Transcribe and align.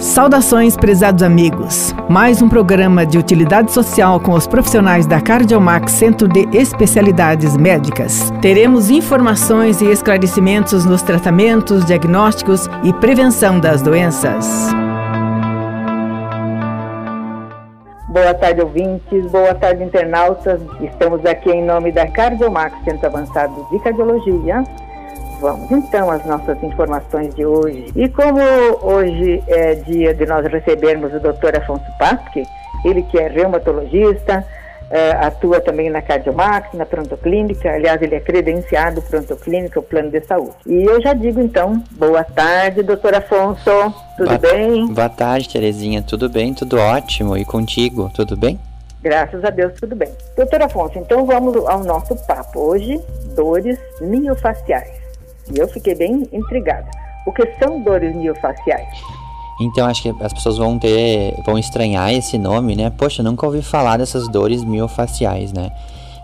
Saudações, 0.00 0.78
prezados 0.78 1.22
amigos. 1.22 1.94
Mais 2.08 2.40
um 2.40 2.48
programa 2.48 3.04
de 3.04 3.18
utilidade 3.18 3.70
social 3.70 4.18
com 4.18 4.32
os 4.32 4.46
profissionais 4.46 5.06
da 5.06 5.20
Cardiomax 5.20 5.92
Centro 5.92 6.26
de 6.26 6.48
Especialidades 6.56 7.54
Médicas. 7.54 8.32
Teremos 8.40 8.88
informações 8.88 9.82
e 9.82 9.90
esclarecimentos 9.90 10.86
nos 10.86 11.02
tratamentos, 11.02 11.84
diagnósticos 11.84 12.66
e 12.82 12.94
prevenção 12.94 13.60
das 13.60 13.82
doenças. 13.82 14.72
Boa 18.08 18.32
tarde, 18.32 18.62
ouvintes. 18.62 19.30
Boa 19.30 19.54
tarde, 19.54 19.84
internautas. 19.84 20.62
Estamos 20.80 21.26
aqui 21.26 21.50
em 21.50 21.62
nome 21.62 21.92
da 21.92 22.06
Cardiomax 22.06 22.74
Centro 22.84 23.06
Avançado 23.06 23.66
de 23.70 23.78
Cardiologia 23.80 24.64
Vamos 25.40 25.70
então 25.70 26.10
às 26.10 26.24
nossas 26.26 26.62
informações 26.62 27.34
de 27.34 27.46
hoje. 27.46 27.86
E 27.96 28.08
como 28.10 28.38
hoje 28.82 29.42
é 29.48 29.74
dia 29.74 30.14
de 30.14 30.26
nós 30.26 30.46
recebermos 30.46 31.14
o 31.14 31.18
Dr. 31.18 31.56
Afonso 31.56 31.84
Pasque, 31.98 32.44
ele 32.84 33.02
que 33.04 33.18
é 33.18 33.26
reumatologista, 33.26 34.44
é, 34.90 35.12
atua 35.12 35.60
também 35.60 35.88
na 35.88 36.02
Cardiomax, 36.02 36.74
na 36.74 36.84
Prontoclínica, 36.84 37.70
aliás, 37.70 38.02
ele 38.02 38.16
é 38.16 38.20
credenciado 38.20 39.00
Prontoclínica, 39.00 39.80
o 39.80 39.82
plano 39.82 40.10
de 40.10 40.20
saúde. 40.26 40.56
E 40.66 40.84
eu 40.84 41.00
já 41.00 41.14
digo 41.14 41.40
então, 41.40 41.82
boa 41.92 42.22
tarde, 42.22 42.82
doutor 42.82 43.14
Afonso, 43.14 43.70
tudo 44.18 44.26
boa, 44.26 44.38
bem? 44.38 44.92
Boa 44.92 45.08
tarde, 45.08 45.48
Terezinha, 45.48 46.02
tudo 46.02 46.28
bem? 46.28 46.52
Tudo 46.52 46.76
ótimo. 46.76 47.36
E 47.36 47.46
contigo, 47.46 48.10
tudo 48.14 48.36
bem? 48.36 48.60
Graças 49.00 49.42
a 49.42 49.48
Deus, 49.48 49.72
tudo 49.80 49.96
bem. 49.96 50.10
Doutor 50.36 50.60
Afonso, 50.60 50.98
então 50.98 51.24
vamos 51.24 51.56
ao 51.64 51.82
nosso 51.82 52.14
papo. 52.26 52.60
Hoje, 52.60 53.00
dores 53.34 53.78
miofaciais. 54.02 54.99
E 55.54 55.58
eu 55.58 55.68
fiquei 55.68 55.94
bem 55.94 56.28
intrigada. 56.32 56.90
O 57.26 57.32
que 57.32 57.46
são 57.58 57.80
dores 57.82 58.14
miofaciais? 58.14 58.88
Então 59.60 59.86
acho 59.86 60.02
que 60.02 60.14
as 60.22 60.32
pessoas 60.32 60.56
vão 60.56 60.78
ter, 60.78 61.34
vão 61.44 61.58
estranhar 61.58 62.12
esse 62.14 62.38
nome, 62.38 62.74
né? 62.74 62.90
Poxa, 62.90 63.22
nunca 63.22 63.44
ouvi 63.44 63.60
falar 63.60 63.98
dessas 63.98 64.26
dores 64.28 64.64
miofaciais, 64.64 65.52
né? 65.52 65.70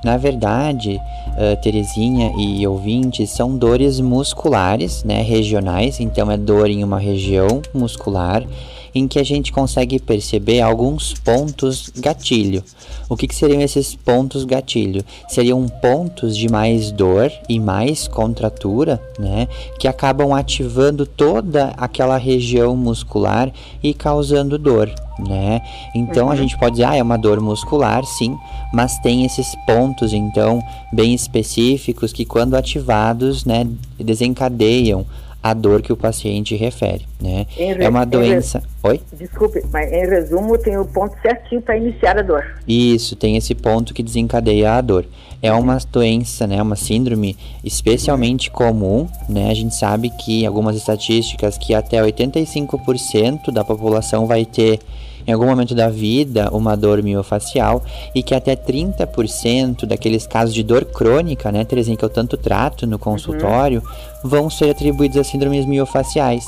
Na 0.07 0.17
verdade, 0.17 1.03
uh, 1.33 1.61
Terezinha 1.61 2.33
e 2.39 2.65
ouvintes, 2.65 3.29
são 3.31 3.59
dores 3.59 3.99
musculares, 3.99 5.03
né, 5.03 5.21
regionais, 5.21 5.99
então 5.99 6.31
é 6.31 6.37
dor 6.37 6.71
em 6.71 6.85
uma 6.85 7.01
região 7.01 7.61
muscular 7.75 8.47
em 8.95 9.09
que 9.09 9.19
a 9.19 9.25
gente 9.25 9.51
consegue 9.51 9.99
perceber 9.99 10.61
alguns 10.61 11.13
pontos 11.13 11.91
gatilho. 11.97 12.63
O 13.09 13.17
que, 13.17 13.27
que 13.27 13.35
seriam 13.35 13.61
esses 13.61 13.97
pontos 13.97 14.45
gatilho? 14.45 15.05
Seriam 15.29 15.67
pontos 15.67 16.37
de 16.37 16.49
mais 16.49 16.93
dor 16.93 17.31
e 17.49 17.59
mais 17.59 18.07
contratura, 18.07 19.03
né? 19.19 19.49
Que 19.77 19.89
acabam 19.89 20.33
ativando 20.33 21.05
toda 21.05 21.75
aquela 21.77 22.17
região 22.17 22.77
muscular 22.77 23.53
e 23.83 23.93
causando 23.93 24.57
dor, 24.57 24.89
né? 25.19 25.63
Então 25.95 26.27
uhum. 26.27 26.33
a 26.33 26.37
gente 26.37 26.57
pode 26.59 26.77
dizer, 26.77 26.85
ah, 26.85 26.97
é 26.97 27.03
uma 27.03 27.17
dor 27.17 27.41
muscular, 27.41 28.05
sim, 28.05 28.37
mas 28.73 28.99
tem 28.99 29.25
esses 29.25 29.55
pontos, 29.67 30.13
então, 30.13 30.63
bem 30.93 31.15
específicos 31.15 32.13
que, 32.13 32.25
quando 32.25 32.55
ativados, 32.55 33.45
né, 33.45 33.67
desencadeiam 33.99 35.07
a 35.43 35.55
dor 35.55 35.81
que 35.81 35.93
o 35.93 35.97
paciente 35.97 36.57
refere, 36.57 37.07
né? 37.21 37.47
Re, 37.51 37.85
é 37.85 37.89
uma 37.89 38.05
doença. 38.05 38.59
Re, 38.59 38.91
Oi? 38.91 39.01
Desculpe, 39.13 39.63
mas 39.73 39.93
em 39.93 40.05
resumo 40.05 40.59
tem 40.59 40.77
o 40.77 40.85
ponto 40.85 41.15
certinho 41.23 41.63
para 41.63 41.77
iniciar 41.77 42.19
a 42.19 42.23
dor. 42.23 42.45
Isso, 42.67 43.15
tem 43.15 43.37
esse 43.37 43.55
ponto 43.55 43.95
que 43.95 44.03
desencadeia 44.03 44.73
a 44.73 44.81
dor. 44.81 45.07
É 45.41 45.53
uma 45.53 45.79
doença, 45.93 46.49
né, 46.49 46.61
uma 46.61 46.75
síndrome 46.75 47.37
especialmente 47.63 48.51
comum, 48.51 49.07
né? 49.29 49.49
A 49.49 49.55
gente 49.55 49.77
sabe 49.77 50.11
que 50.11 50.45
algumas 50.45 50.75
estatísticas 50.75 51.57
que 51.57 51.75
até 51.75 52.03
85% 52.03 53.53
da 53.53 53.63
população 53.63 54.27
vai 54.27 54.45
ter 54.45 54.81
em 55.27 55.33
algum 55.33 55.47
momento 55.47 55.75
da 55.75 55.89
vida 55.89 56.49
uma 56.53 56.77
dor 56.77 57.03
miofacial 57.03 57.83
e 58.15 58.23
que 58.23 58.35
até 58.35 58.55
30% 58.55 59.87
daqueles 59.87 60.27
casos 60.27 60.55
de 60.55 60.63
dor 60.63 60.85
crônica, 60.85 61.51
né, 61.51 61.65
Terezinha, 61.65 61.97
que 61.97 62.05
eu 62.05 62.09
tanto 62.09 62.37
trato 62.37 62.87
no 62.87 62.99
consultório, 62.99 63.83
uhum. 64.23 64.31
vão 64.31 64.51
ser 64.51 64.71
atribuídos 64.71 65.17
a 65.17 65.25
síndromes 65.25 65.67
miofaciais. 65.67 66.45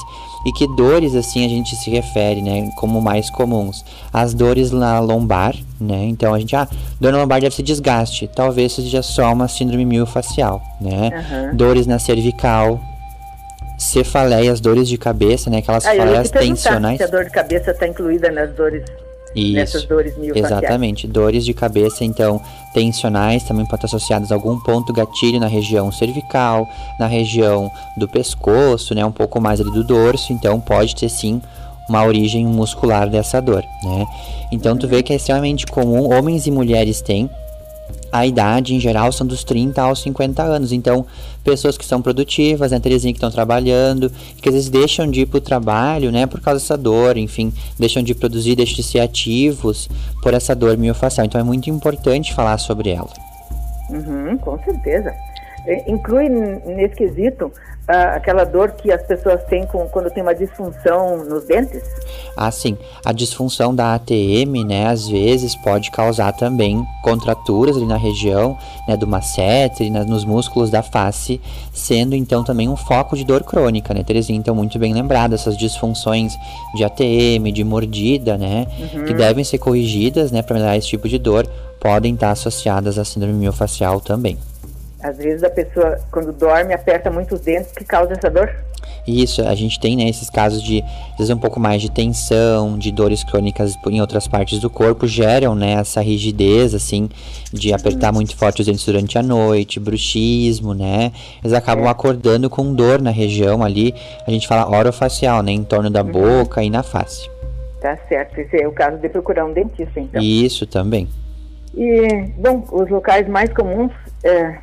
E 0.47 0.53
que 0.53 0.67
dores, 0.77 1.17
assim, 1.17 1.45
a 1.45 1.49
gente 1.49 1.75
se 1.75 1.91
refere, 1.91 2.41
né, 2.41 2.71
como 2.77 3.01
mais 3.01 3.29
comuns. 3.29 3.85
As 4.13 4.33
dores 4.33 4.71
na 4.71 5.01
lombar, 5.01 5.57
né, 5.81 6.05
então 6.05 6.33
a 6.33 6.39
gente, 6.39 6.55
ah, 6.55 6.69
dor 7.01 7.13
na 7.13 7.19
lombar 7.19 7.41
deve 7.41 7.55
ser 7.55 7.63
desgaste, 7.63 8.29
talvez 8.29 8.73
seja 8.73 9.03
só 9.03 9.33
uma 9.33 9.49
síndrome 9.49 9.85
miofacial, 9.85 10.63
né. 10.81 11.11
Uhum. 11.51 11.57
Dores 11.57 11.87
na 11.87 11.99
cervical, 11.99 12.81
cefaleias, 13.79 14.61
dores 14.61 14.89
de 14.89 14.99
cabeça, 14.99 15.49
né? 15.49 15.59
Aquelas 15.59 15.87
ah, 15.87 15.93
cefaleias 15.93 16.31
tensionais. 16.31 16.99
Se 16.99 17.05
a 17.05 17.07
dor 17.07 17.25
de 17.25 17.31
cabeça 17.31 17.71
está 17.71 17.87
incluída 17.87 18.31
nas 18.31 18.51
dores 18.53 18.85
isso, 19.35 19.55
nessas 19.55 19.85
dores 19.85 20.15
Exatamente, 20.35 21.07
dores 21.07 21.45
de 21.45 21.55
cabeça, 21.55 22.05
então, 22.05 22.41
tensionais 22.73 23.43
também 23.43 23.65
podem 23.65 23.77
estar 23.77 23.97
associadas 23.97 24.33
a 24.33 24.35
algum 24.35 24.59
ponto 24.59 24.93
gatilho 24.93 25.39
na 25.39 25.47
região 25.47 25.93
cervical, 25.93 26.67
na 26.99 27.07
região 27.07 27.71
do 27.97 28.09
pescoço, 28.09 28.95
né, 28.95 29.05
um 29.05 29.13
pouco 29.13 29.41
mais 29.41 29.61
ali 29.61 29.71
do 29.71 29.85
dorso, 29.85 30.33
então 30.33 30.61
pode 30.61 30.97
ter 30.97 31.09
sim 31.09 31.41
uma 31.89 32.05
origem 32.05 32.47
muscular 32.47 33.09
dessa 33.09 33.41
dor, 33.41 33.65
né? 33.83 34.07
Então 34.53 34.77
tu 34.77 34.87
vê 34.87 35.03
que 35.03 35.13
é 35.13 35.17
extremamente 35.17 35.67
comum, 35.67 36.13
homens 36.13 36.47
e 36.47 36.51
mulheres 36.51 37.01
têm, 37.01 37.31
a 38.11 38.27
idade 38.27 38.75
em 38.75 38.81
geral 38.81 39.13
são 39.13 39.27
dos 39.27 39.45
30 39.45 39.83
aos 39.83 40.01
50 40.01 40.43
anos. 40.43 40.73
Então, 40.73 41.05
pessoas 41.49 41.79
que 41.79 41.85
são 41.85 42.03
produtivas, 42.03 42.73
né, 42.73 42.79
Terezinha, 42.79 43.11
que 43.11 43.17
estão 43.17 43.31
trabalhando, 43.31 44.13
que 44.43 44.51
às 44.51 44.55
vezes 44.55 44.69
deixam 44.69 45.11
de 45.11 45.23
ir 45.23 45.27
para 45.27 45.39
o 45.39 45.41
trabalho, 45.41 46.13
né, 46.13 46.27
por 46.27 46.43
causa 46.43 46.61
dessa 46.61 46.77
dor, 46.77 47.17
enfim, 47.17 47.51
deixam 47.79 48.03
de 48.03 48.15
produzir, 48.15 48.55
deixam 48.55 48.77
de 48.77 48.83
ser 48.83 49.01
ativos 49.01 49.89
por 50.23 50.35
essa 50.35 50.55
dor 50.55 50.77
miofacial. 50.77 51.25
Então, 51.25 51.41
é 51.41 51.45
muito 51.45 51.71
importante 51.71 52.35
falar 52.35 52.59
sobre 52.59 52.91
ela. 52.91 53.09
Uhum, 53.89 54.37
com 54.37 54.59
certeza. 54.63 55.15
É, 55.67 55.91
inclui 55.91 56.29
nesse 56.29 56.95
quesito 56.95 57.51
aquela 57.89 58.45
dor 58.45 58.73
que 58.73 58.93
as 58.93 59.03
pessoas 59.03 59.43
têm 59.45 59.67
com, 59.67 59.89
quando 59.89 60.11
tem 60.11 60.23
uma 60.23 60.35
disfunção 60.35 61.25
nos 61.25 61.45
dentes? 61.45 61.83
Ah, 62.37 62.51
sim. 62.51 62.77
A 63.05 63.13
disfunção 63.13 63.75
da 63.75 63.95
ATM, 63.95 64.65
né, 64.67 64.87
às 64.87 65.09
vezes 65.09 65.57
pode 65.57 65.91
causar 65.91 66.33
também 66.33 66.87
contraturas 67.03 67.77
ali 67.77 67.87
na 67.87 67.97
região, 67.97 68.59
né, 68.87 68.97
do 68.97 69.07
masseter, 69.07 69.91
né, 69.91 70.05
nos 70.05 70.25
músculos 70.25 70.71
da 70.71 70.83
face, 70.83 71.41
sendo 71.73 72.15
então 72.15 72.45
também 72.45 72.69
um 72.69 72.77
foco 72.77 73.17
de 73.17 73.25
dor 73.25 73.43
crônica, 73.43 73.95
né, 73.95 74.03
Terezinha? 74.03 74.39
Então, 74.39 74.55
muito 74.55 74.79
bem 74.79 74.93
lembrado, 74.93 75.35
essas 75.35 75.57
disfunções 75.57 76.37
de 76.75 76.85
ATM, 76.85 77.51
de 77.53 77.65
mordida, 77.65 78.37
né, 78.37 78.67
uhum. 78.79 79.05
que 79.07 79.15
devem 79.15 79.43
ser 79.43 79.59
corrigidas, 79.59 80.31
né, 80.31 80.43
para 80.43 80.55
melhorar 80.55 80.77
esse 80.77 80.89
tipo 80.89 81.09
de 81.09 81.19
dor, 81.19 81.49
podem 81.81 82.15
estar 82.15 82.31
associadas 82.33 82.99
à 82.99 83.05
síndrome 83.05 83.35
miofacial 83.35 84.01
também. 84.01 84.37
Às 85.03 85.17
vezes 85.17 85.45
a 85.45 85.51
pessoa, 85.51 85.99
quando 86.11 86.33
dorme, 86.33 86.75
aperta 86.75 87.11
muito 87.11 87.35
os 87.35 87.41
dentes 87.41 87.71
que 87.73 87.85
causa 87.85 88.15
essa 88.15 88.29
dor. 88.29 88.53
Isso, 89.07 89.43
a 89.43 89.55
gente 89.55 89.81
tem 89.81 89.97
né, 89.97 90.09
esses 90.09 90.29
casos 90.29 90.63
de, 90.63 90.83
às 91.13 91.19
vezes, 91.19 91.31
um 91.31 91.39
pouco 91.39 91.59
mais 91.59 91.81
de 91.81 91.91
tensão, 91.91 92.77
de 92.77 92.93
dores 92.93 93.25
crônicas 93.25 93.75
em 93.87 94.01
outras 94.01 94.29
partes 94.29 94.59
do 94.59 94.69
corpo, 94.69 95.07
geram 95.07 95.55
né, 95.55 95.73
essa 95.73 96.01
rigidez, 96.01 96.75
assim, 96.75 97.09
de 97.53 97.73
apertar 97.73 98.13
muito 98.13 98.37
forte 98.37 98.61
os 98.61 98.67
dentes 98.67 98.85
durante 98.85 99.17
a 99.17 99.23
noite, 99.23 99.81
bruxismo, 99.81 100.75
né? 100.75 101.13
Eles 101.43 101.53
acabam 101.55 101.87
é. 101.87 101.89
acordando 101.89 102.51
com 102.51 102.75
dor 102.75 103.01
na 103.01 103.11
região 103.11 103.63
ali, 103.63 103.95
a 104.27 104.31
gente 104.31 104.47
fala 104.47 104.69
orofacial, 104.69 105.43
né? 105.43 105.53
Em 105.53 105.65
torno 105.65 105.89
da 105.89 106.03
uhum. 106.03 106.13
boca 106.13 106.63
e 106.63 106.69
na 106.69 106.83
face. 106.83 107.31
Tá 107.81 107.97
certo, 108.09 108.39
esse 108.39 108.61
é 108.61 108.67
o 108.67 108.73
caso 108.73 108.99
de 108.99 109.09
procurar 109.09 109.47
um 109.47 109.53
dentista, 109.53 110.01
então. 110.01 110.21
Isso 110.21 110.67
também. 110.67 111.09
E, 111.75 112.25
bom, 112.37 112.65
os 112.73 112.91
locais 112.91 113.29
mais 113.29 113.51
comuns 113.53 113.93
é, 114.25 114.59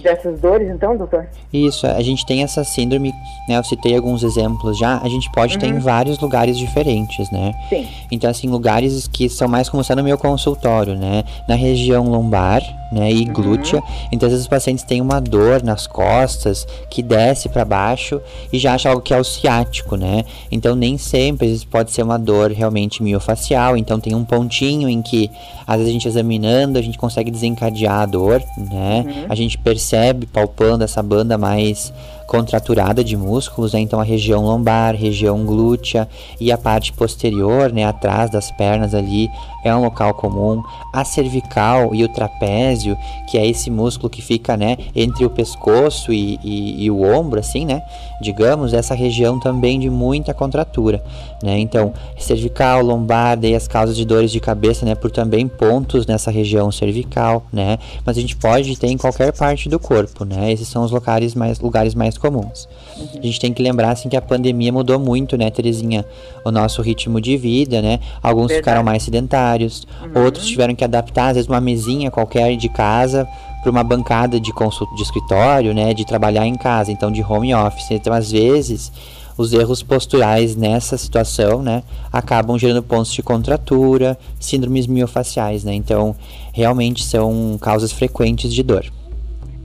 dessas 0.00 0.40
dores, 0.40 0.70
então, 0.70 0.96
doutor? 0.96 1.26
Isso, 1.52 1.86
a 1.86 2.00
gente 2.00 2.24
tem 2.24 2.42
essa 2.42 2.64
síndrome, 2.64 3.12
né? 3.48 3.58
Eu 3.58 3.64
citei 3.64 3.94
alguns 3.94 4.22
exemplos 4.22 4.78
já, 4.78 4.98
a 4.98 5.08
gente 5.08 5.30
pode 5.32 5.54
uhum. 5.54 5.60
ter 5.60 5.66
em 5.66 5.74
uhum. 5.74 5.80
vários 5.80 6.18
lugares 6.18 6.56
diferentes, 6.56 7.30
né? 7.30 7.52
Sim. 7.68 7.86
Então, 8.10 8.30
assim, 8.30 8.48
lugares 8.48 9.06
que 9.06 9.28
são 9.28 9.48
mais 9.48 9.68
como 9.68 9.82
está 9.82 9.94
no 9.94 10.02
meu 10.02 10.16
consultório, 10.16 10.94
né? 10.94 11.24
Na 11.46 11.54
região 11.54 12.04
lombar, 12.04 12.62
né? 12.90 13.12
E 13.12 13.26
uhum. 13.26 13.32
glútea. 13.32 13.82
Então, 14.10 14.26
às 14.26 14.32
vezes 14.32 14.44
os 14.44 14.48
pacientes 14.48 14.84
têm 14.84 15.00
uma 15.00 15.20
dor 15.20 15.62
nas 15.62 15.86
costas 15.86 16.66
que 16.88 17.02
desce 17.02 17.48
para 17.48 17.64
baixo 17.64 18.20
e 18.52 18.58
já 18.58 18.74
acha 18.74 18.88
algo 18.88 19.02
que 19.02 19.12
é 19.12 19.18
o 19.18 19.24
ciático, 19.24 19.96
né? 19.96 20.24
Então, 20.50 20.74
nem 20.74 20.96
sempre, 20.96 21.46
às 21.46 21.50
vezes 21.50 21.64
pode 21.64 21.90
ser 21.90 22.02
uma 22.02 22.18
dor 22.18 22.50
realmente 22.50 23.02
miofacial. 23.02 23.76
Então, 23.76 24.00
tem 24.00 24.14
um 24.14 24.24
pontinho 24.24 24.88
em 24.88 25.02
que, 25.02 25.30
às 25.66 25.76
vezes, 25.76 25.90
a 25.90 25.92
gente 25.92 26.08
examinando, 26.08 26.78
a 26.78 26.82
gente 26.82 26.96
consegue 26.96 27.30
desencadear 27.30 28.00
a 28.00 28.06
dor, 28.06 28.42
né? 28.56 29.04
Uhum. 29.06 29.26
A 29.28 29.34
gente 29.34 29.58
percebe 29.58 29.81
percebe 29.82 30.26
palpando 30.26 30.84
essa 30.84 31.02
banda 31.02 31.36
mais 31.36 31.92
contraturada 32.32 33.04
de 33.04 33.14
músculos, 33.14 33.74
né? 33.74 33.80
Então 33.80 34.00
a 34.00 34.02
região 34.02 34.42
lombar, 34.42 34.96
região 34.96 35.44
glútea 35.44 36.08
e 36.40 36.50
a 36.50 36.56
parte 36.56 36.90
posterior, 36.90 37.70
né, 37.70 37.84
atrás 37.84 38.30
das 38.30 38.50
pernas 38.50 38.94
ali, 38.94 39.28
é 39.62 39.74
um 39.74 39.82
local 39.82 40.14
comum. 40.14 40.62
A 40.94 41.04
cervical 41.04 41.94
e 41.94 42.02
o 42.02 42.08
trapézio, 42.08 42.96
que 43.28 43.36
é 43.36 43.46
esse 43.46 43.70
músculo 43.70 44.08
que 44.08 44.22
fica, 44.22 44.56
né, 44.56 44.78
entre 44.96 45.26
o 45.26 45.30
pescoço 45.30 46.10
e, 46.10 46.40
e, 46.42 46.84
e 46.84 46.90
o 46.90 47.02
ombro, 47.02 47.38
assim, 47.38 47.66
né? 47.66 47.82
Digamos, 48.22 48.72
essa 48.72 48.94
região 48.94 49.38
também 49.38 49.78
de 49.78 49.90
muita 49.90 50.32
contratura, 50.32 51.04
né? 51.42 51.58
Então, 51.58 51.92
cervical, 52.16 52.80
lombar, 52.82 53.38
daí 53.38 53.54
as 53.54 53.68
causas 53.68 53.94
de 53.94 54.06
dores 54.06 54.32
de 54.32 54.40
cabeça, 54.40 54.86
né, 54.86 54.94
por 54.94 55.10
também 55.10 55.46
pontos 55.46 56.06
nessa 56.06 56.30
região 56.30 56.72
cervical, 56.72 57.44
né? 57.52 57.78
Mas 58.06 58.16
a 58.16 58.20
gente 58.22 58.36
pode 58.36 58.74
ter 58.78 58.86
em 58.86 58.96
qualquer 58.96 59.32
parte 59.34 59.68
do 59.68 59.78
corpo, 59.78 60.24
né? 60.24 60.50
Esses 60.50 60.66
são 60.66 60.82
os 60.82 60.90
locais 60.90 61.34
mais, 61.34 61.60
lugares 61.60 61.94
mais 61.94 62.21
comuns. 62.22 62.68
Uhum. 62.96 63.20
A 63.20 63.26
gente 63.26 63.40
tem 63.40 63.52
que 63.52 63.62
lembrar, 63.62 63.90
assim, 63.90 64.08
que 64.08 64.16
a 64.16 64.22
pandemia 64.22 64.72
mudou 64.72 64.98
muito, 64.98 65.36
né, 65.36 65.50
Terezinha? 65.50 66.06
O 66.44 66.50
nosso 66.50 66.80
ritmo 66.80 67.20
de 67.20 67.36
vida, 67.36 67.82
né? 67.82 67.98
Alguns 68.22 68.48
Verdade. 68.48 68.60
ficaram 68.60 68.82
mais 68.82 69.02
sedentários, 69.02 69.86
uhum. 70.00 70.24
outros 70.24 70.46
tiveram 70.46 70.74
que 70.74 70.84
adaptar, 70.84 71.28
às 71.28 71.34
vezes, 71.34 71.48
uma 71.48 71.60
mesinha 71.60 72.10
qualquer 72.10 72.56
de 72.56 72.68
casa 72.68 73.28
para 73.60 73.70
uma 73.70 73.84
bancada 73.84 74.40
de 74.40 74.52
consulta 74.52 74.94
de 74.96 75.02
escritório, 75.02 75.72
né, 75.72 75.94
de 75.94 76.04
trabalhar 76.04 76.46
em 76.46 76.56
casa, 76.56 76.90
então 76.90 77.12
de 77.12 77.22
home 77.22 77.54
office. 77.54 77.92
Então, 77.92 78.12
às 78.12 78.32
vezes, 78.32 78.90
os 79.36 79.52
erros 79.52 79.82
posturais 79.82 80.56
nessa 80.56 80.98
situação, 80.98 81.62
né, 81.62 81.82
acabam 82.12 82.58
gerando 82.58 82.82
pontos 82.82 83.12
de 83.12 83.22
contratura, 83.22 84.18
síndromes 84.38 84.86
miofaciais, 84.86 85.64
né? 85.64 85.74
Então, 85.74 86.14
realmente 86.52 87.04
são 87.04 87.56
causas 87.60 87.92
frequentes 87.92 88.52
de 88.52 88.62
dor. 88.62 88.84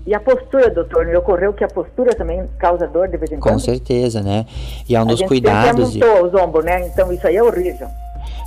E 0.07 0.13
a 0.13 0.21
postura, 0.21 0.69
doutor, 0.69 1.05
me 1.05 1.17
ocorreu 1.17 1.51
que 1.51 1.65
a 1.65 1.67
postura 1.67 2.15
também 2.15 2.49
causa 2.57 2.87
dor 2.87 3.09
de 3.09 3.17
vez 3.17 3.29
em 3.29 3.41
quando? 3.41 3.55
Com 3.55 3.59
certeza, 3.59 4.23
né? 4.23 4.45
E 4.87 4.95
é 4.95 4.99
um 4.99 5.01
a 5.01 5.05
dos 5.05 5.19
gente 5.19 5.27
cuidados. 5.27 5.97
E... 5.97 5.99
os 6.01 6.33
ombros, 6.33 6.63
né? 6.63 6.87
Então 6.87 7.11
isso 7.11 7.27
aí 7.27 7.35
é 7.35 7.43
horrível. 7.43 7.89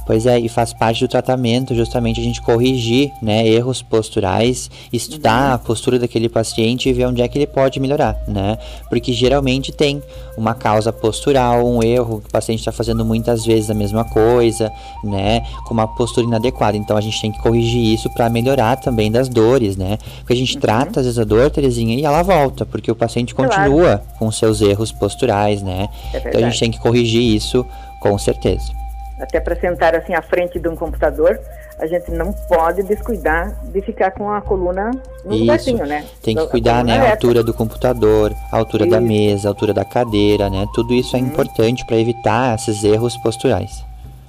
Pois 0.06 0.26
é, 0.26 0.38
e 0.38 0.48
faz 0.48 0.72
parte 0.72 1.04
do 1.04 1.08
tratamento 1.08 1.74
justamente 1.74 2.20
a 2.20 2.22
gente 2.22 2.42
corrigir 2.42 3.12
né, 3.22 3.46
erros 3.46 3.82
posturais, 3.82 4.70
estudar 4.92 5.54
a 5.54 5.58
postura 5.58 5.98
daquele 5.98 6.28
paciente 6.28 6.88
e 6.88 6.92
ver 6.92 7.06
onde 7.06 7.22
é 7.22 7.28
que 7.28 7.38
ele 7.38 7.46
pode 7.46 7.78
melhorar, 7.78 8.16
né? 8.26 8.58
Porque 8.88 9.12
geralmente 9.12 9.72
tem 9.72 10.02
uma 10.36 10.54
causa 10.54 10.92
postural, 10.92 11.66
um 11.66 11.82
erro 11.82 12.20
que 12.20 12.28
o 12.28 12.30
paciente 12.30 12.60
está 12.60 12.72
fazendo 12.72 13.04
muitas 13.04 13.44
vezes 13.44 13.70
a 13.70 13.74
mesma 13.74 14.04
coisa, 14.04 14.72
né? 15.04 15.42
Com 15.66 15.74
uma 15.74 15.86
postura 15.86 16.26
inadequada. 16.26 16.76
Então 16.76 16.96
a 16.96 17.00
gente 17.00 17.20
tem 17.20 17.30
que 17.30 17.38
corrigir 17.38 17.94
isso 17.94 18.10
para 18.10 18.28
melhorar 18.28 18.76
também 18.76 19.12
das 19.12 19.28
dores, 19.28 19.76
né? 19.76 19.98
Porque 20.18 20.32
a 20.32 20.36
gente 20.36 20.54
uhum. 20.54 20.60
trata 20.60 21.00
às 21.00 21.06
vezes 21.06 21.18
a 21.18 21.24
dor, 21.24 21.50
Terezinha, 21.50 21.94
e 21.94 22.04
ela 22.04 22.22
volta, 22.22 22.64
porque 22.64 22.90
o 22.90 22.96
paciente 22.96 23.34
continua 23.34 23.98
claro. 23.98 24.02
com 24.18 24.30
seus 24.32 24.60
erros 24.60 24.90
posturais, 24.90 25.62
né? 25.62 25.88
É 26.12 26.18
então 26.18 26.40
a 26.40 26.44
gente 26.50 26.58
tem 26.58 26.70
que 26.70 26.80
corrigir 26.80 27.22
isso 27.22 27.64
com 28.00 28.16
certeza 28.18 28.79
até 29.20 29.40
para 29.40 29.54
sentar 29.56 29.94
assim 29.94 30.14
à 30.14 30.22
frente 30.22 30.58
de 30.58 30.68
um 30.68 30.74
computador, 30.74 31.38
a 31.78 31.86
gente 31.86 32.10
não 32.10 32.32
pode 32.32 32.82
descuidar 32.82 33.54
de 33.64 33.80
ficar 33.80 34.10
com 34.10 34.30
a 34.30 34.40
coluna 34.40 34.90
no 35.24 35.32
Isso. 35.32 35.40
lugarzinho, 35.40 35.86
né? 35.86 36.04
Tem 36.22 36.36
que 36.36 36.46
cuidar, 36.48 36.84
né? 36.84 36.98
A 36.98 37.10
altura 37.12 37.42
do 37.42 37.54
computador, 37.54 38.32
a 38.52 38.58
altura 38.58 38.84
isso. 38.84 38.90
da 38.90 39.00
mesa, 39.00 39.48
a 39.48 39.50
altura 39.50 39.72
da 39.72 39.84
cadeira, 39.84 40.50
né? 40.50 40.66
Tudo 40.74 40.92
isso 40.92 41.16
é 41.16 41.20
hum. 41.20 41.24
importante 41.24 41.84
para 41.86 41.96
evitar 41.96 42.54
esses 42.54 42.84
erros 42.84 43.16
posturais. 43.18 43.84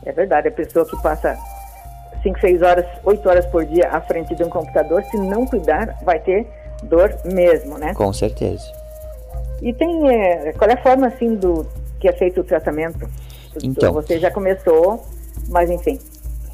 É 0.05 0.11
verdade, 0.11 0.47
a 0.47 0.51
pessoa 0.51 0.85
que 0.85 0.99
passa 1.01 1.37
5, 2.23 2.39
6 2.39 2.61
horas, 2.61 2.85
8 3.03 3.29
horas 3.29 3.45
por 3.47 3.65
dia 3.65 3.89
à 3.89 4.01
frente 4.01 4.33
de 4.35 4.43
um 4.43 4.49
computador, 4.49 5.03
se 5.03 5.17
não 5.17 5.45
cuidar, 5.45 5.97
vai 6.03 6.19
ter 6.19 6.47
dor 6.83 7.13
mesmo, 7.25 7.77
né? 7.77 7.93
Com 7.93 8.11
certeza. 8.13 8.63
E 9.61 9.73
tem, 9.73 10.09
é, 10.09 10.53
qual 10.53 10.69
é 10.69 10.73
a 10.73 10.81
forma, 10.81 11.07
assim, 11.07 11.35
do 11.35 11.65
que 11.99 12.07
é 12.07 12.13
feito 12.13 12.41
o 12.41 12.43
tratamento? 12.43 13.07
Então, 13.63 13.93
você 13.93 14.19
já 14.19 14.31
começou, 14.31 15.05
mas 15.49 15.69
enfim. 15.69 15.99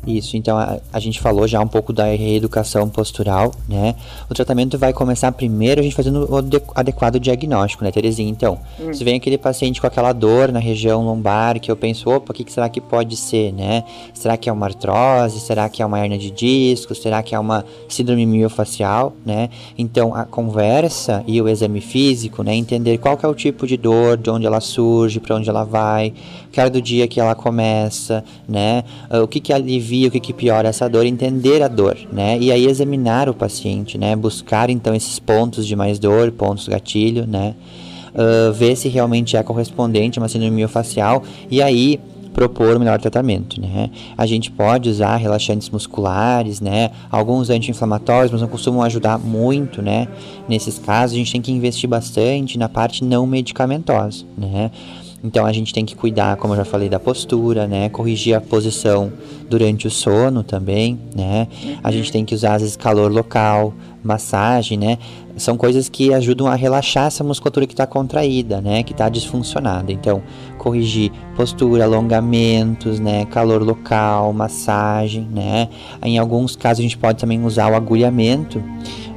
Isso, 0.07 0.37
então 0.37 0.57
a, 0.57 0.79
a, 0.93 0.99
gente 1.01 1.19
falou 1.19 1.45
já 1.45 1.59
um 1.59 1.67
pouco 1.67 1.91
da 1.91 2.05
reeducação 2.05 2.87
postural, 2.87 3.51
né? 3.67 3.93
O 4.29 4.33
tratamento 4.33 4.77
vai 4.77 4.93
começar 4.93 5.29
primeiro 5.33 5.81
a 5.81 5.83
gente 5.83 5.95
fazendo 5.95 6.25
o 6.31 6.37
adequado 6.73 7.19
diagnóstico, 7.19 7.83
né, 7.83 7.91
Terezinha? 7.91 8.29
Então, 8.29 8.57
hum. 8.79 8.93
se 8.93 9.03
vem 9.03 9.15
aquele 9.15 9.37
paciente 9.37 9.81
com 9.81 9.87
aquela 9.87 10.13
dor 10.13 10.49
na 10.49 10.59
região 10.59 11.03
lombar, 11.03 11.59
que 11.59 11.69
eu 11.69 11.75
penso, 11.75 12.09
opa, 12.09 12.31
o 12.31 12.33
que, 12.33 12.45
que 12.45 12.53
será 12.53 12.69
que 12.69 12.79
pode 12.79 13.17
ser, 13.17 13.51
né? 13.51 13.83
Será 14.13 14.37
que 14.37 14.49
é 14.49 14.53
uma 14.53 14.65
artrose? 14.65 15.41
Será 15.41 15.67
que 15.67 15.81
é 15.81 15.85
uma 15.85 15.99
hernia 15.99 16.17
de 16.17 16.31
disco? 16.31 16.95
Será 16.95 17.21
que 17.21 17.35
é 17.35 17.39
uma 17.39 17.65
síndrome 17.89 18.25
miofacial, 18.25 19.13
né? 19.25 19.49
Então, 19.77 20.15
a 20.15 20.23
conversa 20.23 21.21
e 21.27 21.41
o 21.41 21.49
exame 21.49 21.81
físico, 21.81 22.43
né? 22.43 22.55
Entender 22.55 22.97
qual 22.97 23.19
é 23.21 23.27
o 23.27 23.35
tipo 23.35 23.67
de 23.67 23.75
dor, 23.75 24.15
de 24.15 24.29
onde 24.29 24.45
ela 24.45 24.61
surge, 24.61 25.19
para 25.19 25.35
onde 25.35 25.49
ela 25.49 25.65
vai, 25.65 26.13
que 26.51 26.61
hora 26.61 26.69
do 26.69 26.81
dia 26.81 27.07
que 27.07 27.19
ela 27.19 27.35
começa, 27.35 28.23
né? 28.47 28.83
Uh, 29.11 29.23
o 29.23 29.27
que 29.27 29.39
que 29.39 29.53
alivia, 29.53 29.96
o 30.05 30.11
que 30.11 30.19
que 30.19 30.33
piora 30.33 30.67
essa 30.67 30.87
dor, 30.89 31.05
entender 31.05 31.61
a 31.63 31.67
dor, 31.67 31.97
né? 32.11 32.37
E 32.39 32.51
aí 32.51 32.67
examinar 32.67 33.29
o 33.29 33.33
paciente, 33.33 33.97
né? 33.97 34.15
Buscar 34.15 34.69
então 34.69 34.93
esses 34.93 35.17
pontos 35.17 35.65
de 35.65 35.75
mais 35.75 35.97
dor, 35.97 36.31
pontos 36.31 36.67
gatilho, 36.67 37.25
né? 37.25 37.55
Uh, 38.13 38.51
ver 38.51 38.75
se 38.75 38.89
realmente 38.89 39.37
é 39.37 39.43
correspondente 39.43 40.17
a 40.17 40.21
uma 40.21 40.27
síndrome 40.27 40.55
miofacial 40.55 41.23
e 41.51 41.61
aí 41.61 41.99
propor 42.37 42.75
o 42.75 42.79
melhor 42.79 42.99
tratamento, 42.99 43.59
né? 43.59 43.89
A 44.15 44.27
gente 44.27 44.51
pode 44.51 44.87
usar 44.89 45.15
relaxantes 45.15 45.71
musculares, 45.71 46.61
né? 46.61 46.91
Alguns 47.09 47.49
anti-inflamatórios, 47.49 48.31
mas 48.31 48.41
não 48.41 48.47
costumam 48.47 48.83
ajudar 48.83 49.17
muito, 49.17 49.81
né? 49.81 50.07
Nesses 50.47 50.77
casos, 50.77 51.15
a 51.15 51.17
gente 51.17 51.31
tem 51.31 51.41
que 51.41 51.51
investir 51.51 51.89
bastante 51.89 52.55
na 52.59 52.69
parte 52.69 53.03
não 53.03 53.25
medicamentosa, 53.25 54.23
né? 54.37 54.69
Então 55.23 55.45
a 55.45 55.51
gente 55.51 55.73
tem 55.73 55.83
que 55.83 55.95
cuidar, 55.95 56.37
como 56.37 56.53
eu 56.53 56.57
já 56.57 56.65
falei, 56.65 56.89
da 56.89 56.99
postura, 56.99 57.67
né? 57.67 57.89
Corrigir 57.89 58.35
a 58.35 58.41
posição 58.41 59.11
durante 59.49 59.87
o 59.87 59.89
sono 59.89 60.43
também, 60.43 60.99
né? 61.15 61.47
A 61.83 61.91
gente 61.91 62.11
tem 62.11 62.23
que 62.23 62.35
usar 62.35 62.55
às 62.55 62.61
vezes 62.61 62.75
calor 62.77 63.11
local, 63.11 63.73
massagem, 64.03 64.77
né? 64.77 64.97
São 65.35 65.57
coisas 65.57 65.89
que 65.89 66.13
ajudam 66.13 66.47
a 66.47 66.55
relaxar 66.55 67.07
essa 67.07 67.23
musculatura 67.23 67.67
que 67.67 67.73
está 67.73 67.85
contraída, 67.85 68.61
né? 68.61 68.83
Que 68.83 68.91
está 68.91 69.09
disfuncionada. 69.09 69.91
Então, 69.91 70.21
corrigir 70.67 71.11
postura, 71.35 71.85
alongamentos, 71.85 72.99
né? 72.99 73.25
Calor 73.25 73.63
local, 73.63 74.33
massagem, 74.33 75.27
né? 75.33 75.69
Em 76.03 76.17
alguns 76.17 76.55
casos 76.55 76.79
a 76.79 76.83
gente 76.83 76.97
pode 76.97 77.19
também 77.19 77.43
usar 77.43 77.71
o 77.71 77.75
agulhamento 77.75 78.63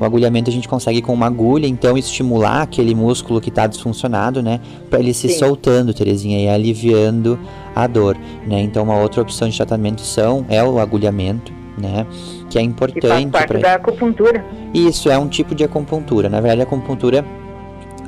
o 0.00 0.04
agulhamento 0.06 0.48
a 0.48 0.52
gente 0.52 0.66
consegue 0.66 1.02
com 1.02 1.12
uma 1.12 1.26
agulha, 1.26 1.66
então, 1.66 1.96
estimular 1.98 2.62
aquele 2.62 2.94
músculo 2.94 3.38
que 3.38 3.50
está 3.50 3.66
disfuncionado, 3.66 4.42
né? 4.42 4.58
Para 4.88 4.98
ele 4.98 5.12
se 5.12 5.28
Sim. 5.28 5.38
soltando, 5.38 5.92
Terezinha, 5.92 6.40
e 6.40 6.48
aliviando 6.48 7.38
a 7.76 7.86
dor, 7.86 8.16
né? 8.46 8.62
Então, 8.62 8.82
uma 8.84 8.98
outra 8.98 9.20
opção 9.20 9.46
de 9.46 9.54
tratamento 9.54 10.00
são, 10.00 10.46
é 10.48 10.64
o 10.64 10.78
agulhamento, 10.78 11.52
né? 11.76 12.06
Que 12.48 12.58
é 12.58 12.62
importante. 12.62 13.02
Que 13.02 13.08
faz 13.08 13.26
parte 13.26 13.48
pra... 13.48 13.58
da 13.58 13.74
acupuntura. 13.74 14.42
Isso, 14.72 15.10
é 15.10 15.18
um 15.18 15.28
tipo 15.28 15.54
de 15.54 15.64
acupuntura. 15.64 16.30
Na 16.30 16.40
verdade, 16.40 16.62
a 16.62 16.64
acupuntura 16.64 17.22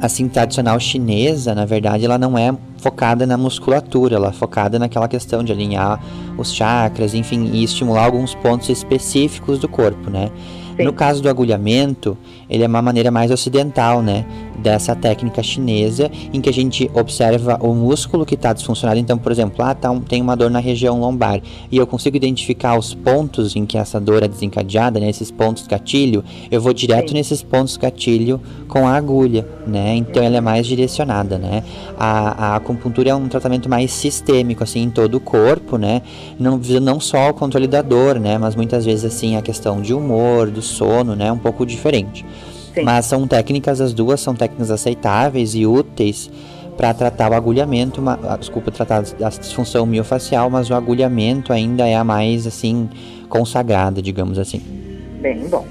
assim 0.02 0.28
tradicional 0.28 0.81
chinesa, 0.81 1.54
na 1.54 1.64
verdade, 1.64 2.04
ela 2.04 2.19
não 2.19 2.37
é 2.37 2.52
focada 2.78 3.25
na 3.25 3.38
musculatura, 3.38 4.16
ela 4.16 4.31
é 4.31 4.32
focada 4.32 4.76
naquela 4.76 5.06
questão 5.06 5.44
de 5.44 5.53
alinhar 5.53 6.03
os 6.36 6.53
chakras, 6.53 7.15
enfim, 7.15 7.48
e 7.53 7.62
estimular 7.62 8.06
alguns 8.06 8.34
pontos 8.34 8.69
específicos 8.69 9.60
do 9.60 9.69
corpo, 9.69 10.10
né? 10.10 10.32
Sim. 10.77 10.82
No 10.82 10.93
caso 10.93 11.22
do 11.22 11.29
agulhamento, 11.29 12.19
ele 12.53 12.65
é 12.65 12.67
uma 12.67 12.82
maneira 12.82 13.11
mais 13.11 13.31
ocidental, 13.31 14.03
né? 14.03 14.27
Dessa 14.59 14.94
técnica 14.94 15.43
chinesa, 15.43 16.11
em 16.32 16.41
que 16.41 16.51
a 16.51 16.53
gente 16.53 16.89
observa 16.93 17.59
o 17.63 17.75
músculo 17.75 18.27
que 18.27 18.35
está 18.35 18.53
disfuncionado. 18.53 19.01
Então, 19.01 19.17
por 19.17 19.32
exemplo, 19.32 19.65
ah, 19.65 19.75
tá 19.75 19.91
um, 19.91 20.01
tem 20.01 20.21
uma 20.21 20.37
dor 20.37 20.51
na 20.51 20.59
região 20.59 21.01
lombar 21.01 21.41
e 21.71 21.79
eu 21.79 21.87
consigo 21.87 22.15
identificar 22.15 22.79
os 22.79 22.93
pontos 22.94 23.56
em 23.56 23.65
que 23.65 23.79
essa 23.79 23.99
dor 23.99 24.23
é 24.23 24.29
desencadeada, 24.29 25.01
né? 25.01 25.09
Esses 25.09 25.31
pontos 25.31 25.67
gatilho, 25.67 26.23
eu 26.51 26.61
vou 26.61 26.75
direto 26.75 27.09
Sim. 27.09 27.15
nesses 27.15 27.43
pontos 27.43 27.79
gatilho 27.79 28.39
com 28.69 28.87
a 28.87 28.97
agulha, 28.97 29.49
né? 29.67 29.97
Então, 29.97 30.23
ela 30.23 30.37
é 30.37 30.41
mais 30.41 30.67
direcionada, 30.67 31.39
né? 31.39 31.65
A, 31.99 32.49
a 32.53 32.56
acupuntura 32.56 33.11
é 33.11 33.15
um 33.15 33.29
tratamento 33.29 33.69
mais 33.69 33.91
sistêmico, 33.91 34.63
assim, 34.63 34.82
em 34.82 34.91
todo 34.91 35.15
o 35.15 35.21
corpo, 35.21 35.79
né? 35.79 36.03
Não 36.39 36.61
não 36.82 37.01
só 37.01 37.31
o 37.31 37.35
controle 37.35 37.67
da 37.67 37.81
dor, 37.81 38.21
né? 38.21 38.37
Mas 38.37 38.55
muitas 38.55 38.85
vezes, 38.85 39.06
assim, 39.06 39.37
a 39.37 39.43
questão 39.43 39.81
de 39.81 39.94
humor, 39.94 40.51
do 40.51 40.61
sono, 40.61 41.17
né? 41.17 41.32
Um 41.32 41.39
pouco 41.39 41.65
diferente. 41.65 42.25
Sim. 42.74 42.82
Mas 42.82 43.06
são 43.06 43.26
técnicas, 43.26 43.81
as 43.81 43.93
duas 43.93 44.20
são 44.20 44.34
técnicas 44.34 44.70
aceitáveis 44.70 45.55
e 45.55 45.67
úteis 45.67 46.31
para 46.76 46.94
tratar 46.94 47.31
o 47.31 47.34
agulhamento, 47.34 48.00
uma, 48.00 48.19
ah, 48.24 48.36
desculpa, 48.36 48.70
tratar 48.70 49.05
a 49.22 49.29
disfunção 49.29 49.84
miofacial, 49.84 50.48
mas 50.48 50.70
o 50.70 50.74
agulhamento 50.74 51.52
ainda 51.52 51.86
é 51.86 51.94
a 51.94 52.02
mais, 52.02 52.46
assim, 52.46 52.88
consagrada, 53.29 54.00
digamos 54.00 54.38
assim. 54.38 54.60
Bem, 55.20 55.46
bom. 55.48 55.67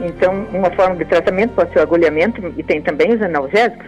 Então, 0.00 0.46
uma 0.52 0.70
forma 0.70 0.94
de 0.96 1.04
tratamento 1.04 1.54
pode 1.54 1.72
ser 1.72 1.80
o 1.80 1.82
agulhamento 1.82 2.40
e 2.56 2.62
tem 2.62 2.80
também 2.80 3.14
os 3.14 3.20
analgésicos? 3.20 3.86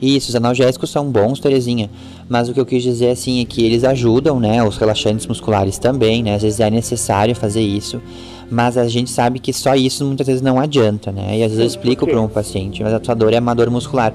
Isso, 0.00 0.28
os 0.28 0.36
analgésicos 0.36 0.90
são 0.90 1.10
bons, 1.10 1.40
Terezinha, 1.40 1.90
mas 2.28 2.48
o 2.48 2.54
que 2.54 2.60
eu 2.60 2.66
quis 2.66 2.82
dizer 2.82 3.10
assim 3.10 3.40
é 3.40 3.44
que 3.44 3.64
eles 3.64 3.82
ajudam, 3.82 4.38
né, 4.38 4.62
os 4.62 4.76
relaxantes 4.76 5.26
musculares 5.26 5.78
também, 5.78 6.22
né, 6.22 6.34
às 6.34 6.42
vezes 6.42 6.60
é 6.60 6.70
necessário 6.70 7.34
fazer 7.34 7.60
isso, 7.60 8.00
mas 8.50 8.76
a 8.76 8.86
gente 8.88 9.10
sabe 9.10 9.38
que 9.38 9.52
só 9.52 9.74
isso 9.74 10.04
muitas 10.04 10.26
vezes 10.26 10.42
não 10.42 10.58
adianta, 10.58 11.12
né? 11.12 11.38
E 11.38 11.42
às 11.42 11.50
vezes 11.50 11.58
eu 11.58 11.66
explico 11.66 12.06
para 12.06 12.20
um 12.20 12.28
paciente, 12.28 12.82
mas 12.82 12.92
a 12.92 13.00
tua 13.00 13.14
dor 13.14 13.32
é 13.32 13.38
uma 13.38 13.54
dor 13.54 13.70
muscular. 13.70 14.12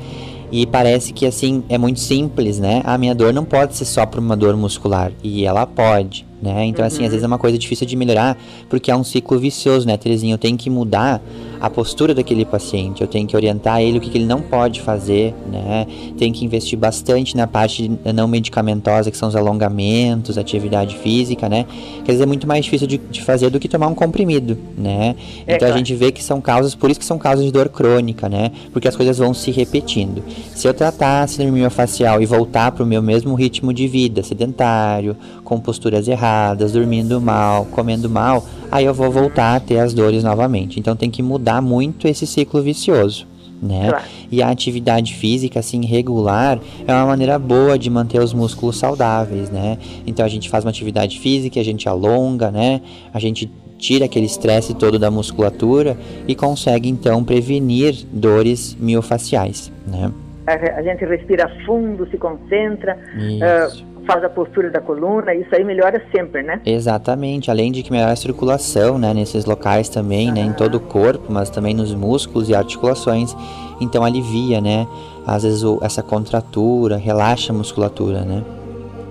E 0.51 0.67
parece 0.67 1.13
que 1.13 1.25
assim 1.25 1.63
é 1.67 1.77
muito 1.77 1.99
simples, 1.99 2.59
né? 2.59 2.81
A 2.85 2.97
minha 2.97 3.15
dor 3.15 3.33
não 3.33 3.43
pode 3.43 3.75
ser 3.75 3.85
só 3.85 4.05
por 4.05 4.19
uma 4.19 4.37
dor 4.37 4.55
muscular. 4.55 5.11
E 5.23 5.45
ela 5.45 5.65
pode. 5.65 6.25
Né? 6.43 6.65
Então, 6.65 6.83
uhum. 6.83 6.87
assim, 6.87 7.05
às 7.05 7.11
vezes 7.11 7.23
é 7.23 7.27
uma 7.27 7.37
coisa 7.37 7.57
difícil 7.57 7.87
de 7.87 7.95
melhorar, 7.95 8.37
porque 8.67 8.91
é 8.91 8.95
um 8.95 9.03
ciclo 9.03 9.39
vicioso, 9.39 9.87
né, 9.87 9.95
Terezinha? 9.95 10.33
Eu 10.33 10.37
tenho 10.37 10.57
que 10.57 10.69
mudar 10.69 11.21
a 11.61 11.69
postura 11.69 12.13
daquele 12.13 12.43
paciente, 12.43 13.01
eu 13.01 13.07
tenho 13.07 13.25
que 13.25 13.33
orientar 13.33 13.81
ele 13.81 13.97
o 13.97 14.01
que, 14.01 14.09
que 14.09 14.17
ele 14.17 14.25
não 14.25 14.41
pode 14.41 14.81
fazer, 14.81 15.33
né? 15.49 15.87
Tem 16.17 16.33
que 16.33 16.43
investir 16.43 16.77
bastante 16.77 17.37
na 17.37 17.47
parte 17.47 17.89
não 18.13 18.27
medicamentosa, 18.27 19.09
que 19.09 19.15
são 19.15 19.29
os 19.29 19.35
alongamentos, 19.37 20.37
atividade 20.37 20.97
física, 20.97 21.47
né? 21.47 21.65
Quer 22.03 22.11
dizer, 22.11 22.23
é 22.23 22.25
muito 22.25 22.45
mais 22.45 22.65
difícil 22.65 22.85
de, 22.85 22.97
de 22.97 23.21
fazer 23.21 23.49
do 23.49 23.61
que 23.61 23.69
tomar 23.69 23.87
um 23.87 23.95
comprimido, 23.95 24.57
né? 24.77 25.15
É, 25.47 25.55
então 25.55 25.59
claro. 25.59 25.73
a 25.75 25.77
gente 25.77 25.95
vê 25.95 26.11
que 26.11 26.21
são 26.21 26.41
causas, 26.41 26.75
por 26.75 26.91
isso 26.91 26.99
que 26.99 27.05
são 27.05 27.17
causas 27.17 27.45
de 27.45 27.51
dor 27.53 27.69
crônica, 27.69 28.27
né? 28.27 28.51
Porque 28.73 28.89
as 28.89 28.97
coisas 28.97 29.17
vão 29.17 29.33
se 29.33 29.49
repetindo. 29.49 30.21
Se 30.53 30.67
eu 30.67 30.73
tratar 30.73 31.23
a 31.23 31.27
síndrome 31.27 31.61
miofascial 31.61 32.21
e 32.21 32.25
voltar 32.25 32.73
para 32.73 32.83
o 32.83 32.85
meu 32.85 33.01
mesmo 33.01 33.35
ritmo 33.35 33.71
de 33.71 33.87
vida, 33.87 34.21
sedentário, 34.21 35.15
com 35.55 35.63
posturas 35.63 36.07
erradas, 36.07 36.73
dormindo 36.73 37.19
mal, 37.21 37.65
comendo 37.65 38.09
mal, 38.09 38.45
aí 38.71 38.85
eu 38.85 38.93
vou 38.93 39.11
voltar 39.11 39.55
a 39.55 39.59
ter 39.59 39.79
as 39.79 39.93
dores 39.93 40.23
novamente. 40.23 40.79
Então 40.79 40.95
tem 40.95 41.09
que 41.09 41.21
mudar 41.21 41.61
muito 41.61 42.07
esse 42.07 42.25
ciclo 42.25 42.61
vicioso. 42.61 43.27
Né? 43.61 43.87
Claro. 43.89 44.03
E 44.29 44.43
a 44.43 44.49
atividade 44.49 45.13
física 45.13 45.59
assim 45.59 45.85
regular 45.85 46.59
é 46.85 46.93
uma 46.93 47.05
maneira 47.05 47.39
boa 47.39 47.79
de 47.79 47.89
manter 47.89 48.19
os 48.19 48.33
músculos 48.33 48.77
saudáveis, 48.77 49.49
né? 49.49 49.77
Então 50.05 50.25
a 50.25 50.27
gente 50.27 50.49
faz 50.49 50.65
uma 50.65 50.69
atividade 50.69 51.17
física, 51.17 51.61
a 51.61 51.63
gente 51.63 51.87
alonga, 51.87 52.51
né? 52.51 52.81
A 53.13 53.19
gente 53.19 53.49
tira 53.77 54.03
aquele 54.03 54.25
estresse 54.25 54.73
todo 54.73 54.99
da 54.99 55.09
musculatura 55.09 55.97
e 56.27 56.35
consegue 56.35 56.89
então 56.89 57.23
prevenir 57.23 57.95
dores 58.11 58.75
miofaciais, 58.79 59.71
né? 59.87 60.11
A, 60.45 60.81
gente 60.81 61.05
respira 61.05 61.49
fundo, 61.65 62.05
se 62.09 62.17
concentra, 62.17 62.97
uh, 62.97 63.92
faz 64.05 64.23
a 64.23 64.29
postura 64.29 64.69
da 64.69 64.81
coluna, 64.81 65.33
isso 65.33 65.53
aí 65.55 65.63
melhora 65.63 66.01
sempre, 66.11 66.43
né? 66.43 66.61
Exatamente, 66.65 67.49
além 67.49 67.71
de 67.71 67.83
que 67.83 67.91
melhora 67.91 68.11
a 68.11 68.15
circulação, 68.15 68.97
né, 68.97 69.13
nesses 69.13 69.45
locais 69.45 69.89
também, 69.89 70.31
né, 70.31 70.41
em 70.41 70.53
todo 70.53 70.75
o 70.75 70.79
corpo, 70.79 71.31
mas 71.31 71.49
também 71.49 71.73
nos 71.73 71.93
músculos 71.93 72.49
e 72.49 72.55
articulações, 72.55 73.35
então 73.79 74.03
alivia, 74.03 74.59
né, 74.61 74.87
às 75.25 75.43
vezes 75.43 75.63
o, 75.63 75.79
essa 75.81 76.03
contratura, 76.03 76.97
relaxa 76.97 77.53
a 77.53 77.55
musculatura, 77.55 78.21
né? 78.21 78.43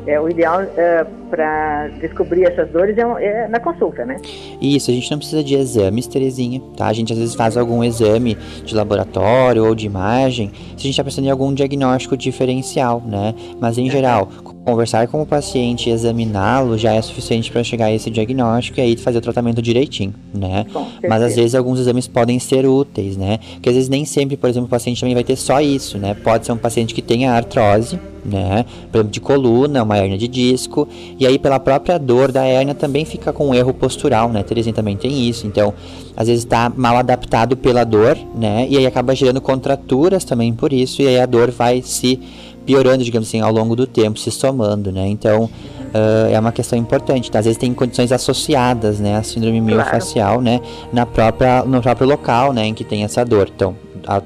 É, 0.05 0.21
o 0.21 0.29
ideal 0.29 0.63
é, 0.63 1.07
para 1.31 1.87
descobrir 2.01 2.43
essas 2.45 2.69
dores 2.71 2.99
é, 2.99 3.03
é, 3.03 3.49
na 3.49 3.61
consulta, 3.61 4.05
né? 4.05 4.17
Isso, 4.61 4.91
a 4.91 4.95
gente 4.95 5.09
não 5.11 5.19
precisa 5.19 5.45
de 5.45 5.55
exames, 5.55 6.09
Terezinha, 6.09 6.61
tá? 6.77 6.89
A 6.89 6.93
gente 6.93 7.13
às 7.13 7.19
vezes 7.19 7.35
faz 7.37 7.57
algum 7.57 7.85
exame 7.85 8.37
de 8.65 8.75
laboratório 8.75 9.65
ou 9.65 9.75
de 9.77 9.87
imagem 9.87 10.49
se 10.49 10.75
a 10.75 10.83
gente 10.83 10.91
está 10.91 11.05
pensando 11.05 11.27
em 11.27 11.31
algum 11.31 11.55
diagnóstico 11.55 12.17
diferencial, 12.17 13.01
né? 13.07 13.33
Mas 13.61 13.79
em 13.79 13.89
geral, 13.89 14.29
conversar 14.65 15.09
com 15.09 15.21
o 15.23 15.27
paciente 15.27 15.91
e 15.91 15.93
examiná-lo 15.93 16.79
já 16.79 16.93
é 16.93 17.03
suficiente 17.03 17.51
para 17.51 17.63
chegar 17.65 17.87
a 17.87 17.93
esse 17.93 18.11
diagnóstico 18.11 18.79
e 18.79 18.83
aí 18.83 18.97
fazer 18.97 19.19
o 19.19 19.21
tratamento 19.21 19.61
direitinho, 19.61 20.15
né? 20.33 20.67
Mas 21.09 21.23
às 21.23 21.37
vezes 21.37 21.55
alguns 21.55 21.81
exames 21.81 22.07
podem 22.07 22.39
ser 22.39 22.67
úteis, 22.67 23.17
né? 23.17 23.39
Porque 23.55 23.69
às 23.69 23.75
vezes 23.75 23.89
nem 23.89 24.05
sempre, 24.05 24.37
por 24.37 24.49
exemplo, 24.49 24.67
o 24.67 24.71
paciente 24.71 25.01
também 25.01 25.15
vai 25.15 25.25
ter 25.25 25.37
só 25.37 25.61
isso, 25.61 25.99
né? 25.99 26.15
Pode 26.15 26.47
ser 26.47 26.53
um 26.53 26.57
paciente 26.57 26.95
que 26.95 27.03
tenha 27.03 27.33
artrose, 27.33 27.99
né? 28.25 28.65
Por 28.91 28.99
exemplo, 28.99 29.13
de 29.13 29.21
coluna, 29.21 29.83
uma 29.83 29.99
hernia 29.99 30.17
de 30.17 30.29
disco, 30.29 30.89
e 31.19 31.27
aí 31.27 31.39
pela 31.39 31.59
própria 31.59 31.99
dor 31.99 32.31
da 32.31 32.47
hernia 32.47 32.75
também 32.75 33.05
fica 33.05 33.33
com 33.33 33.49
um 33.49 33.55
erro 33.55 33.75
postural, 33.75 34.29
né? 34.31 34.43
Terezinha 34.43 34.75
também 34.75 34.97
tem 34.97 35.29
isso, 35.29 35.47
então 35.47 35.75
às 36.17 36.29
vezes 36.29 36.45
está 36.45 36.71
mal 36.75 36.97
adaptado 36.97 37.57
pela 37.57 37.85
dor, 37.85 38.17
né? 38.35 38.67
E 38.71 38.77
aí 38.79 38.87
acaba 38.87 39.15
gerando 39.15 39.41
contraturas 39.41 40.25
também 40.25 40.53
por 40.53 40.73
isso, 40.73 41.03
e 41.03 41.09
aí 41.09 41.19
a 41.19 41.27
dor 41.27 41.51
vai 41.51 41.83
se 41.83 42.21
piorando, 42.65 43.05
digamos 43.05 43.29
assim, 43.29 43.41
ao 43.41 43.53
longo 43.53 43.75
do 43.75 43.87
tempo, 43.87 44.19
se 44.19 44.31
somando, 44.31 44.93
né? 44.93 45.07
Então, 45.09 45.45
uh, 45.45 46.33
é 46.33 46.39
uma 46.39 46.53
questão 46.53 46.79
importante. 46.79 47.31
Tá? 47.31 47.39
Às 47.39 47.45
vezes 47.45 47.59
tem 47.59 47.73
condições 47.73 48.13
associadas, 48.13 48.99
né, 48.99 49.17
à 49.17 49.23
síndrome 49.23 49.61
miofacial, 49.61 50.41
claro. 50.41 50.43
né, 50.43 50.61
na 50.93 51.07
própria, 51.07 51.65
no 51.65 51.81
próprio 51.81 52.07
local, 52.07 52.53
né, 52.53 52.67
em 52.67 52.75
que 52.75 52.85
tem 52.85 53.05
essa 53.05 53.25
dor. 53.25 53.51
Então, 53.55 53.77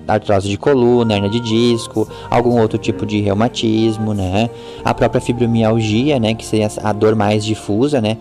artrose 0.09 0.49
de 0.49 0.57
coluna, 0.57 1.15
hernia 1.15 1.31
de 1.31 1.41
disco, 1.41 2.09
algum 2.31 2.61
outro 2.61 2.79
tipo 2.79 3.05
de 3.05 3.21
reumatismo, 3.21 4.15
né? 4.15 4.49
A 4.83 4.95
própria 4.95 5.21
fibromialgia, 5.21 6.19
né, 6.19 6.35
que 6.35 6.47
seria 6.47 6.69
a 6.83 6.93
dor 6.93 7.15
mais 7.15 7.45
difusa, 7.45 8.01
né? 8.01 8.17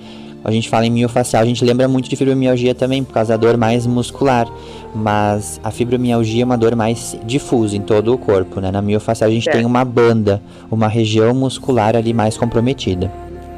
A 0.45 0.51
gente 0.51 0.69
fala 0.69 0.85
em 0.85 0.91
miofacial, 0.91 1.41
a 1.41 1.45
gente 1.45 1.65
lembra 1.65 1.87
muito 1.87 2.07
de 2.07 2.15
fibromialgia 2.15 2.75
também, 2.75 3.03
por 3.03 3.13
causa 3.13 3.35
da 3.35 3.37
dor 3.37 3.57
mais 3.57 3.87
muscular. 3.87 4.47
Mas 4.93 5.59
a 5.63 5.71
fibromialgia 5.71 6.43
é 6.43 6.45
uma 6.45 6.57
dor 6.57 6.75
mais 6.75 7.17
difusa 7.25 7.75
em 7.75 7.81
todo 7.81 8.13
o 8.13 8.17
corpo, 8.17 8.61
né? 8.61 8.69
Na 8.71 8.81
miofacial 8.81 9.27
a 9.27 9.33
gente 9.33 9.45
certo. 9.45 9.57
tem 9.57 9.65
uma 9.65 9.83
banda, 9.83 10.39
uma 10.69 10.87
região 10.87 11.33
muscular 11.33 11.95
ali 11.95 12.13
mais 12.13 12.37
comprometida. 12.37 13.11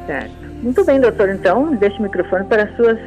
Certo. 0.06 0.32
Muito 0.62 0.82
bem, 0.84 0.98
doutor. 0.98 1.28
Então, 1.28 1.76
deixe 1.76 1.98
o 1.98 2.02
microfone 2.02 2.44
para 2.46 2.64
as 2.64 2.74
suas 2.74 2.98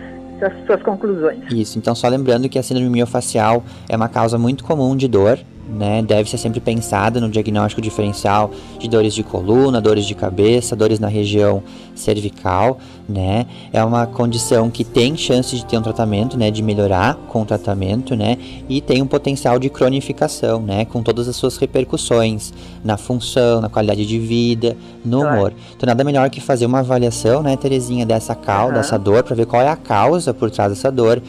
as 0.44 0.66
suas 0.66 0.82
conclusões. 0.82 1.40
Isso, 1.52 1.78
então 1.78 1.94
só 1.94 2.08
lembrando 2.08 2.50
que 2.50 2.58
a 2.58 2.64
síndrome 2.64 2.90
miofacial 2.90 3.64
é 3.88 3.96
uma 3.96 4.10
causa 4.10 4.40
muito 4.40 4.64
comum 4.64 4.96
de 4.96 5.08
dor, 5.08 5.38
né, 5.70 6.02
deve 6.02 6.30
ser 6.30 6.38
sempre 6.38 6.60
pensada 6.60 7.20
no 7.20 7.30
diagnóstico 7.30 7.82
diferencial 7.82 8.52
de 8.80 8.88
dores 8.88 9.14
de 9.14 9.24
coluna, 9.24 9.80
dores 9.80 10.06
de 10.06 10.16
cabeça, 10.16 10.76
dores 10.76 11.00
na 11.00 11.08
região 11.08 11.64
cervical, 11.96 12.78
né? 13.08 13.46
É 13.72 13.84
uma 13.84 14.06
condição 14.06 14.70
que 14.70 14.84
tem 14.84 15.16
chance 15.16 15.56
de 15.56 15.66
ter 15.66 15.78
um 15.78 15.82
tratamento, 15.82 16.38
né, 16.38 16.50
de 16.50 16.62
melhorar 16.62 17.16
com 17.28 17.42
o 17.42 17.46
tratamento, 17.46 18.16
né? 18.16 18.38
E 18.68 18.82
tem 18.82 19.02
um 19.02 19.08
potencial 19.08 19.60
de 19.60 19.70
cronificação, 19.70 20.62
né, 20.62 20.86
com 20.86 21.02
todas 21.04 21.28
as 21.28 21.36
suas 21.36 21.58
repercussões 21.58 22.54
na 22.84 22.98
função, 22.98 23.62
na 23.62 23.70
qualidade 23.70 24.06
de 24.06 24.20
vida, 24.20 24.76
no 25.04 25.22
humor. 25.22 25.54
Então 25.76 25.88
nada 25.88 26.04
melhor 26.04 26.30
que 26.30 26.42
fazer 26.42 26.66
uma 26.66 26.80
avaliação, 26.80 27.44
né, 27.44 27.56
Terezinha, 27.56 28.06
dessa 28.06 28.36
causa, 28.36 28.74
uhum. 28.74 28.82
dessa 28.82 28.98
dor, 28.98 29.24
para 29.24 29.36
ver 29.36 29.46
qual 29.46 29.62
é 29.62 29.70
a 29.70 29.76
causa 29.76 30.34
por 30.34 30.50
trás 30.50 30.72
dessa 30.72 30.92
dor 30.92 31.22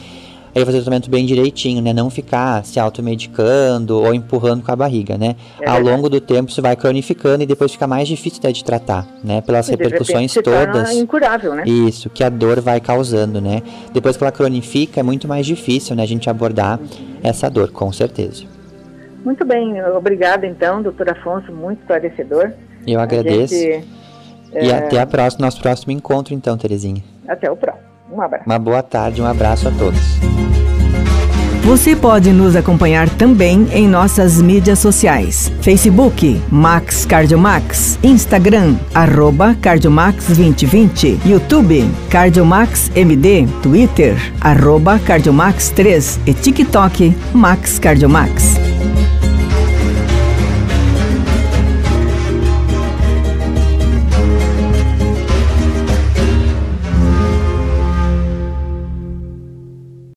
aí 0.54 0.64
fazer 0.64 0.78
o 0.78 0.82
tratamento 0.82 1.10
bem 1.10 1.24
direitinho, 1.24 1.82
né? 1.82 1.92
Não 1.92 2.10
ficar 2.10 2.64
se 2.64 2.78
automedicando 2.78 3.98
ou 3.98 4.14
empurrando 4.14 4.62
com 4.62 4.70
a 4.70 4.76
barriga, 4.76 5.16
né? 5.16 5.36
É 5.60 5.68
Ao 5.68 5.80
longo 5.80 6.08
do 6.08 6.20
tempo 6.20 6.50
isso 6.50 6.60
vai 6.60 6.76
cronificando 6.76 7.42
e 7.42 7.46
depois 7.46 7.72
fica 7.72 7.86
mais 7.86 8.06
difícil 8.06 8.38
até 8.40 8.52
de 8.52 8.64
tratar, 8.64 9.06
né? 9.22 9.40
Pelas 9.40 9.68
e 9.68 9.72
repercussões 9.72 10.34
todas. 10.34 10.92
Incurável, 10.92 11.54
né? 11.54 11.64
Isso, 11.66 12.10
que 12.10 12.22
a 12.22 12.28
dor 12.28 12.60
vai 12.60 12.80
causando, 12.80 13.40
né? 13.40 13.62
Depois 13.92 14.16
que 14.16 14.24
ela 14.24 14.32
cronifica 14.32 15.00
é 15.00 15.02
muito 15.02 15.26
mais 15.26 15.46
difícil, 15.46 15.96
né? 15.96 16.02
A 16.02 16.06
gente 16.06 16.28
abordar 16.28 16.78
essa 17.22 17.48
dor, 17.48 17.70
com 17.70 17.90
certeza. 17.92 18.44
Muito 19.24 19.44
bem, 19.44 19.80
obrigada 19.84 20.46
então, 20.46 20.82
doutor 20.82 21.10
Afonso, 21.10 21.52
muito 21.52 21.80
esclarecedor. 21.80 22.52
Eu 22.86 22.98
agradeço. 22.98 23.54
Gente, 23.54 23.86
e 24.52 24.68
é... 24.68 24.74
até 24.74 25.00
a 25.00 25.06
próxima, 25.06 25.46
nosso 25.46 25.60
próximo 25.60 25.92
encontro 25.92 26.34
então, 26.34 26.58
Terezinha. 26.58 27.02
Até 27.26 27.50
o 27.50 27.56
próximo. 27.56 27.91
Um 28.12 28.20
abraço. 28.20 28.44
Uma 28.46 28.58
boa 28.58 28.82
tarde, 28.82 29.22
um 29.22 29.26
abraço 29.26 29.68
a 29.68 29.70
todos. 29.70 30.18
Você 31.62 31.94
pode 31.94 32.32
nos 32.32 32.56
acompanhar 32.56 33.08
também 33.08 33.68
em 33.72 33.88
nossas 33.88 34.42
mídias 34.42 34.80
sociais: 34.80 35.50
Facebook 35.62 36.42
Max 36.50 37.06
Cardiomax, 37.06 37.98
Instagram 38.02 38.74
arroba 38.92 39.54
Cardiomax 39.54 40.26
2020, 40.26 41.20
YouTube 41.24 41.88
Cardiomax 42.10 42.90
MD, 42.96 43.46
Twitter 43.62 44.16
arroba 44.40 44.98
Cardiomax 44.98 45.70
3 45.70 46.20
e 46.26 46.34
TikTok 46.34 47.16
Max 47.32 47.78
Cardiomax. 47.78 48.71